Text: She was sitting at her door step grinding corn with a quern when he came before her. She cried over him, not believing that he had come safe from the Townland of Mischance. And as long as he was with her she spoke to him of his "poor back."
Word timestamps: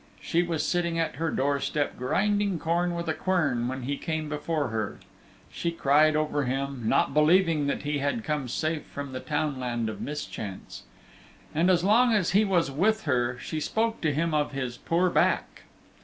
She 0.19 0.41
was 0.41 0.65
sitting 0.67 0.97
at 0.97 1.17
her 1.17 1.29
door 1.29 1.59
step 1.59 1.95
grinding 1.95 2.57
corn 2.57 2.95
with 2.95 3.07
a 3.07 3.13
quern 3.13 3.67
when 3.67 3.83
he 3.83 3.97
came 3.97 4.29
before 4.29 4.69
her. 4.69 4.97
She 5.51 5.69
cried 5.69 6.15
over 6.15 6.45
him, 6.45 6.89
not 6.89 7.13
believing 7.13 7.67
that 7.67 7.83
he 7.83 7.99
had 7.99 8.23
come 8.23 8.47
safe 8.47 8.83
from 8.87 9.11
the 9.11 9.19
Townland 9.19 9.89
of 9.89 10.01
Mischance. 10.01 10.85
And 11.53 11.69
as 11.69 11.83
long 11.83 12.13
as 12.13 12.31
he 12.31 12.43
was 12.43 12.71
with 12.71 13.03
her 13.03 13.37
she 13.39 13.59
spoke 13.59 14.01
to 14.01 14.11
him 14.11 14.33
of 14.33 14.53
his 14.53 14.75
"poor 14.75 15.11
back." 15.11 15.65